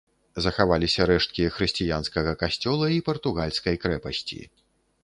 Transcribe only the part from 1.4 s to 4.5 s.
хрысціянскага касцёла і партугальскай крэпасці.